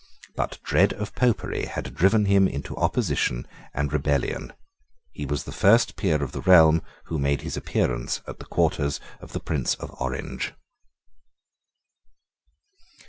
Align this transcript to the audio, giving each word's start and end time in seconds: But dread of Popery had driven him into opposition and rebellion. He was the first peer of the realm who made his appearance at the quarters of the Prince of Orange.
But 0.35 0.57
dread 0.63 0.93
of 0.93 1.13
Popery 1.13 1.65
had 1.65 1.93
driven 1.93 2.25
him 2.25 2.47
into 2.47 2.75
opposition 2.75 3.47
and 3.71 3.93
rebellion. 3.93 4.51
He 5.11 5.27
was 5.27 5.43
the 5.43 5.51
first 5.51 5.95
peer 5.95 6.23
of 6.23 6.31
the 6.31 6.41
realm 6.41 6.81
who 7.05 7.19
made 7.19 7.41
his 7.41 7.55
appearance 7.55 8.19
at 8.27 8.39
the 8.39 8.45
quarters 8.45 8.99
of 9.19 9.33
the 9.33 9.39
Prince 9.39 9.75
of 9.75 9.91
Orange. 10.01 10.55